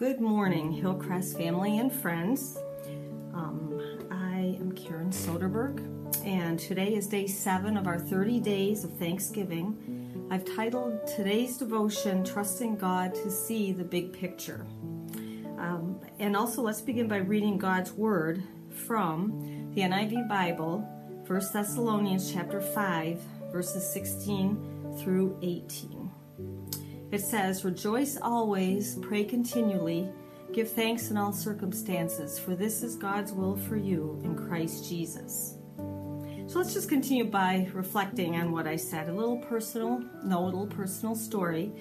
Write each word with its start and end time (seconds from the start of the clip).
Good 0.00 0.18
morning, 0.18 0.72
Hillcrest 0.72 1.36
family 1.36 1.78
and 1.78 1.92
friends. 1.92 2.56
Um, 3.34 3.98
I 4.10 4.56
am 4.58 4.72
Karen 4.72 5.10
Soderberg, 5.10 5.84
and 6.24 6.58
today 6.58 6.94
is 6.94 7.06
day 7.06 7.26
seven 7.26 7.76
of 7.76 7.86
our 7.86 7.98
30 7.98 8.40
days 8.40 8.82
of 8.82 8.96
Thanksgiving. 8.96 10.26
I've 10.30 10.46
titled 10.56 11.06
today's 11.06 11.58
devotion, 11.58 12.24
Trusting 12.24 12.76
God 12.76 13.14
to 13.14 13.30
See 13.30 13.72
the 13.72 13.84
Big 13.84 14.14
Picture. 14.14 14.66
Um, 15.58 16.00
and 16.18 16.34
also, 16.34 16.62
let's 16.62 16.80
begin 16.80 17.06
by 17.06 17.18
reading 17.18 17.58
God's 17.58 17.92
Word 17.92 18.42
from 18.70 19.70
the 19.74 19.82
NIV 19.82 20.26
Bible, 20.30 20.78
1 21.26 21.40
Thessalonians 21.52 22.32
chapter 22.32 22.62
5, 22.62 23.20
verses 23.52 23.92
16 23.92 24.96
through 24.98 25.38
18. 25.42 25.99
It 27.12 27.20
says, 27.20 27.64
Rejoice 27.64 28.16
always, 28.22 28.96
pray 29.02 29.24
continually, 29.24 30.08
give 30.52 30.70
thanks 30.70 31.10
in 31.10 31.16
all 31.16 31.32
circumstances, 31.32 32.38
for 32.38 32.54
this 32.54 32.84
is 32.84 32.94
God's 32.94 33.32
will 33.32 33.56
for 33.56 33.76
you 33.76 34.20
in 34.22 34.36
Christ 34.36 34.88
Jesus. 34.88 35.56
So 36.46 36.58
let's 36.58 36.72
just 36.72 36.88
continue 36.88 37.24
by 37.24 37.68
reflecting 37.72 38.36
on 38.36 38.52
what 38.52 38.68
I 38.68 38.76
said. 38.76 39.08
A 39.08 39.12
little 39.12 39.38
personal, 39.38 40.04
no, 40.22 40.44
a 40.44 40.46
little 40.46 40.66
personal 40.66 41.16
story. 41.16 41.72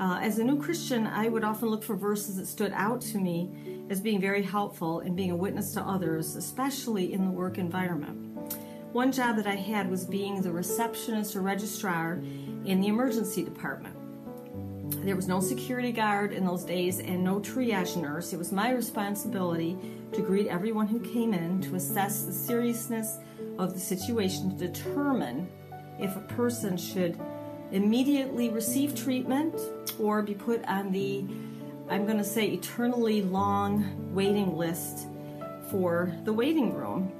Uh, 0.00 0.18
as 0.22 0.38
a 0.38 0.44
new 0.44 0.58
Christian, 0.60 1.06
I 1.06 1.28
would 1.28 1.44
often 1.44 1.68
look 1.68 1.82
for 1.82 1.94
verses 1.94 2.36
that 2.36 2.46
stood 2.46 2.72
out 2.74 3.02
to 3.02 3.18
me 3.18 3.84
as 3.90 4.00
being 4.00 4.20
very 4.20 4.42
helpful 4.42 5.00
in 5.00 5.14
being 5.14 5.30
a 5.30 5.36
witness 5.36 5.72
to 5.74 5.82
others, 5.82 6.34
especially 6.34 7.12
in 7.12 7.24
the 7.24 7.30
work 7.30 7.58
environment. 7.58 8.52
One 8.92 9.12
job 9.12 9.36
that 9.36 9.46
I 9.46 9.54
had 9.54 9.90
was 9.90 10.04
being 10.04 10.40
the 10.40 10.52
receptionist 10.52 11.36
or 11.36 11.42
registrar 11.42 12.14
in 12.64 12.80
the 12.80 12.88
emergency 12.88 13.42
department. 13.42 13.96
There 15.00 15.16
was 15.16 15.26
no 15.26 15.40
security 15.40 15.92
guard 15.92 16.32
in 16.32 16.44
those 16.44 16.64
days 16.64 17.00
and 17.00 17.24
no 17.24 17.40
triage 17.40 17.96
nurse. 17.96 18.32
It 18.32 18.38
was 18.38 18.52
my 18.52 18.70
responsibility 18.70 19.76
to 20.12 20.22
greet 20.22 20.46
everyone 20.46 20.86
who 20.86 21.00
came 21.00 21.34
in, 21.34 21.60
to 21.62 21.74
assess 21.74 22.24
the 22.24 22.32
seriousness 22.32 23.18
of 23.58 23.74
the 23.74 23.80
situation, 23.80 24.56
to 24.56 24.68
determine 24.68 25.48
if 25.98 26.14
a 26.16 26.20
person 26.20 26.76
should 26.76 27.18
immediately 27.72 28.50
receive 28.50 28.94
treatment 28.94 29.54
or 29.98 30.22
be 30.22 30.34
put 30.34 30.64
on 30.66 30.92
the, 30.92 31.24
I'm 31.88 32.04
going 32.04 32.18
to 32.18 32.24
say, 32.24 32.48
eternally 32.48 33.22
long 33.22 34.14
waiting 34.14 34.56
list 34.56 35.08
for 35.70 36.14
the 36.24 36.32
waiting 36.32 36.74
room. 36.74 37.12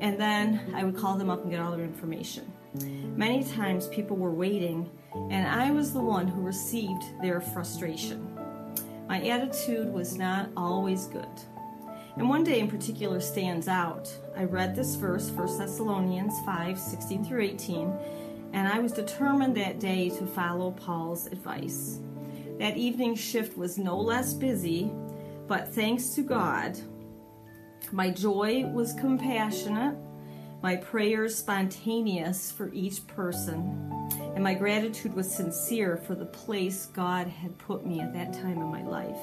And 0.00 0.20
then 0.20 0.72
I 0.74 0.84
would 0.84 0.96
call 0.96 1.16
them 1.16 1.30
up 1.30 1.42
and 1.42 1.50
get 1.50 1.60
all 1.60 1.72
their 1.72 1.84
information. 1.84 2.52
Many 2.74 3.44
times 3.44 3.86
people 3.86 4.16
were 4.16 4.32
waiting, 4.32 4.90
and 5.30 5.46
I 5.46 5.70
was 5.70 5.92
the 5.92 6.00
one 6.00 6.26
who 6.26 6.40
received 6.40 7.04
their 7.22 7.40
frustration. 7.40 8.36
My 9.08 9.20
attitude 9.22 9.92
was 9.92 10.16
not 10.16 10.48
always 10.56 11.06
good. 11.06 11.28
And 12.16 12.28
one 12.28 12.42
day 12.42 12.58
in 12.58 12.68
particular 12.68 13.20
stands 13.20 13.68
out. 13.68 14.12
I 14.36 14.44
read 14.44 14.74
this 14.74 14.96
verse, 14.96 15.30
1 15.30 15.58
Thessalonians 15.58 16.34
5 16.44 16.78
16 16.78 17.24
through 17.24 17.42
18, 17.42 17.92
and 18.52 18.66
I 18.66 18.80
was 18.80 18.92
determined 18.92 19.56
that 19.56 19.78
day 19.78 20.10
to 20.10 20.26
follow 20.26 20.72
Paul's 20.72 21.26
advice. 21.26 22.00
That 22.58 22.76
evening 22.76 23.14
shift 23.14 23.56
was 23.56 23.78
no 23.78 23.96
less 23.98 24.32
busy, 24.32 24.90
but 25.46 25.68
thanks 25.68 26.10
to 26.10 26.22
God, 26.22 26.78
my 27.92 28.10
joy 28.10 28.64
was 28.66 28.94
compassionate 28.94 29.96
my 30.64 30.76
prayers 30.76 31.36
spontaneous 31.36 32.50
for 32.50 32.72
each 32.72 33.06
person, 33.06 34.08
and 34.34 34.42
my 34.42 34.54
gratitude 34.54 35.14
was 35.14 35.30
sincere 35.30 35.98
for 35.98 36.14
the 36.14 36.24
place 36.24 36.86
God 36.86 37.26
had 37.26 37.58
put 37.58 37.84
me 37.84 38.00
at 38.00 38.14
that 38.14 38.32
time 38.32 38.56
in 38.62 38.72
my 38.72 38.82
life. 38.82 39.20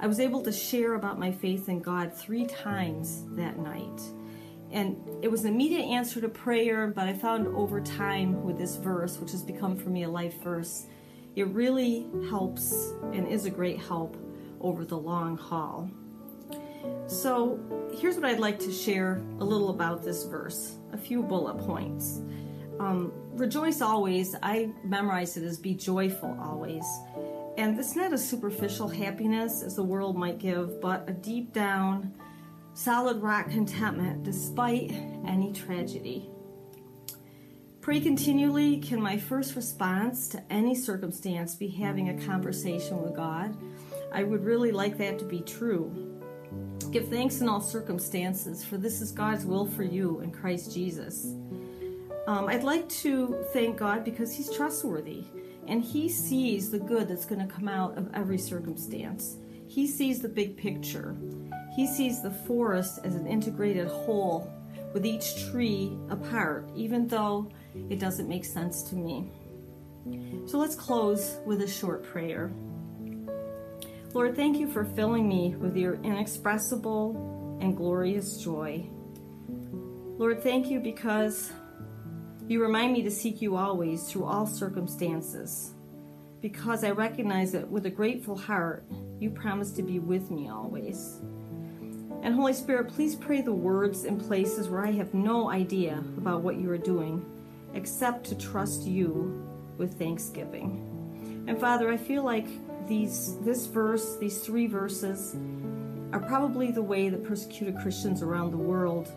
I 0.00 0.06
was 0.06 0.20
able 0.20 0.42
to 0.42 0.52
share 0.52 0.96
about 0.96 1.18
my 1.18 1.32
faith 1.32 1.70
in 1.70 1.80
God 1.80 2.12
three 2.12 2.44
times 2.44 3.24
that 3.36 3.58
night. 3.58 4.02
And 4.70 4.98
it 5.22 5.30
was 5.30 5.46
an 5.46 5.54
immediate 5.54 5.86
answer 5.86 6.20
to 6.20 6.28
prayer, 6.28 6.88
but 6.88 7.08
I 7.08 7.14
found 7.14 7.46
over 7.56 7.80
time 7.80 8.44
with 8.44 8.58
this 8.58 8.76
verse, 8.76 9.16
which 9.16 9.30
has 9.30 9.42
become 9.42 9.78
for 9.78 9.88
me 9.88 10.02
a 10.02 10.10
life 10.10 10.42
verse, 10.42 10.84
it 11.36 11.46
really 11.46 12.06
helps 12.28 12.92
and 13.14 13.26
is 13.26 13.46
a 13.46 13.50
great 13.50 13.78
help 13.78 14.14
over 14.60 14.84
the 14.84 14.98
long 14.98 15.38
haul. 15.38 15.90
So, 17.20 17.60
here's 17.92 18.16
what 18.16 18.24
I'd 18.24 18.40
like 18.40 18.58
to 18.60 18.72
share 18.72 19.22
a 19.40 19.44
little 19.44 19.68
about 19.68 20.02
this 20.02 20.24
verse 20.24 20.76
a 20.94 20.96
few 20.96 21.22
bullet 21.22 21.58
points. 21.58 22.22
Um, 22.78 23.12
rejoice 23.34 23.82
always, 23.82 24.34
I 24.42 24.70
memorized 24.84 25.36
it 25.36 25.44
as 25.44 25.58
be 25.58 25.74
joyful 25.74 26.34
always. 26.40 26.86
And 27.58 27.78
it's 27.78 27.94
not 27.94 28.14
a 28.14 28.18
superficial 28.18 28.88
happiness 28.88 29.62
as 29.62 29.76
the 29.76 29.82
world 29.82 30.16
might 30.16 30.38
give, 30.38 30.80
but 30.80 31.04
a 31.10 31.12
deep 31.12 31.52
down, 31.52 32.14
solid 32.72 33.20
rock 33.20 33.50
contentment 33.50 34.22
despite 34.22 34.90
any 35.26 35.52
tragedy. 35.52 36.30
Pray 37.82 38.00
continually. 38.00 38.78
Can 38.78 38.98
my 38.98 39.18
first 39.18 39.56
response 39.56 40.26
to 40.28 40.42
any 40.48 40.74
circumstance 40.74 41.54
be 41.54 41.68
having 41.68 42.08
a 42.08 42.24
conversation 42.24 43.02
with 43.02 43.14
God? 43.14 43.58
I 44.10 44.22
would 44.22 44.42
really 44.42 44.72
like 44.72 44.96
that 44.96 45.18
to 45.18 45.26
be 45.26 45.42
true. 45.42 46.09
Give 46.90 47.08
thanks 47.08 47.40
in 47.40 47.48
all 47.48 47.60
circumstances, 47.60 48.64
for 48.64 48.76
this 48.76 49.00
is 49.00 49.12
God's 49.12 49.46
will 49.46 49.66
for 49.66 49.84
you 49.84 50.20
in 50.20 50.32
Christ 50.32 50.74
Jesus. 50.74 51.34
Um, 52.26 52.48
I'd 52.48 52.64
like 52.64 52.88
to 52.88 53.44
thank 53.52 53.76
God 53.76 54.04
because 54.04 54.32
He's 54.32 54.52
trustworthy 54.52 55.24
and 55.68 55.82
He 55.82 56.08
sees 56.08 56.70
the 56.70 56.78
good 56.78 57.08
that's 57.08 57.24
going 57.24 57.46
to 57.46 57.52
come 57.52 57.68
out 57.68 57.96
of 57.96 58.10
every 58.14 58.38
circumstance. 58.38 59.36
He 59.68 59.86
sees 59.86 60.20
the 60.20 60.28
big 60.28 60.56
picture. 60.56 61.16
He 61.76 61.86
sees 61.86 62.22
the 62.22 62.30
forest 62.30 63.00
as 63.04 63.14
an 63.14 63.26
integrated 63.26 63.86
whole 63.86 64.52
with 64.92 65.06
each 65.06 65.48
tree 65.50 65.96
apart, 66.08 66.68
even 66.74 67.06
though 67.06 67.48
it 67.88 68.00
doesn't 68.00 68.28
make 68.28 68.44
sense 68.44 68.82
to 68.84 68.96
me. 68.96 69.30
So 70.46 70.58
let's 70.58 70.74
close 70.74 71.36
with 71.46 71.62
a 71.62 71.68
short 71.68 72.02
prayer. 72.02 72.50
Lord, 74.12 74.34
thank 74.34 74.58
you 74.58 74.68
for 74.68 74.84
filling 74.84 75.28
me 75.28 75.54
with 75.54 75.76
your 75.76 75.94
inexpressible 76.02 77.58
and 77.60 77.76
glorious 77.76 78.42
joy. 78.42 78.84
Lord, 80.18 80.42
thank 80.42 80.68
you 80.68 80.80
because 80.80 81.52
you 82.48 82.60
remind 82.60 82.92
me 82.92 83.02
to 83.02 83.10
seek 83.10 83.40
you 83.40 83.54
always 83.54 84.10
through 84.10 84.24
all 84.24 84.48
circumstances. 84.48 85.74
Because 86.40 86.82
I 86.82 86.90
recognize 86.90 87.52
that 87.52 87.70
with 87.70 87.86
a 87.86 87.90
grateful 87.90 88.36
heart, 88.36 88.84
you 89.20 89.30
promise 89.30 89.70
to 89.72 89.82
be 89.82 90.00
with 90.00 90.28
me 90.28 90.48
always. 90.48 91.20
And 92.22 92.34
Holy 92.34 92.52
Spirit, 92.52 92.88
please 92.88 93.14
pray 93.14 93.42
the 93.42 93.52
words 93.52 94.04
in 94.06 94.18
places 94.18 94.68
where 94.68 94.84
I 94.84 94.90
have 94.90 95.14
no 95.14 95.50
idea 95.50 96.02
about 96.18 96.42
what 96.42 96.56
you 96.56 96.68
are 96.70 96.78
doing, 96.78 97.24
except 97.74 98.24
to 98.26 98.34
trust 98.34 98.82
you 98.82 99.46
with 99.78 99.96
thanksgiving. 100.00 100.99
And 101.46 101.58
Father, 101.58 101.90
I 101.90 101.96
feel 101.96 102.22
like 102.22 102.46
these 102.88 103.36
this 103.40 103.66
verse, 103.66 104.16
these 104.16 104.40
three 104.40 104.66
verses, 104.66 105.36
are 106.12 106.20
probably 106.20 106.70
the 106.70 106.82
way 106.82 107.08
that 107.08 107.24
persecuted 107.24 107.76
Christians 107.78 108.22
around 108.22 108.50
the 108.50 108.56
world 108.56 109.12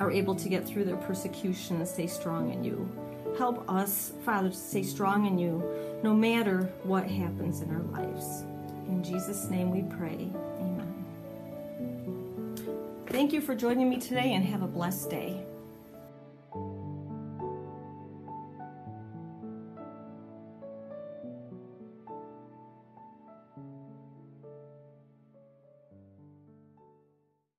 are 0.00 0.10
able 0.10 0.34
to 0.34 0.48
get 0.48 0.66
through 0.66 0.84
their 0.84 0.96
persecution 0.96 1.76
and 1.76 1.88
stay 1.88 2.06
strong 2.06 2.52
in 2.52 2.62
you. 2.64 2.88
Help 3.36 3.68
us, 3.70 4.12
Father, 4.24 4.48
to 4.48 4.56
stay 4.56 4.82
strong 4.82 5.26
in 5.26 5.38
you 5.38 5.62
no 6.02 6.14
matter 6.14 6.70
what 6.82 7.04
happens 7.04 7.60
in 7.60 7.70
our 7.70 7.82
lives. 7.82 8.42
In 8.88 9.02
Jesus' 9.02 9.48
name 9.50 9.70
we 9.70 9.82
pray. 9.96 10.28
Amen. 10.60 10.94
Thank 13.08 13.32
you 13.32 13.40
for 13.40 13.54
joining 13.54 13.90
me 13.90 13.98
today 13.98 14.34
and 14.34 14.44
have 14.44 14.62
a 14.62 14.66
blessed 14.66 15.10
day. 15.10 15.44